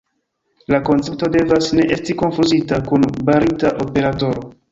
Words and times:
La 0.75 0.79
koncepto 0.87 1.27
devas 1.35 1.67
ne 1.81 1.85
esti 1.97 2.17
konfuzita 2.23 2.81
kun 2.89 3.07
barita 3.31 3.75
operatoro. 3.87 4.47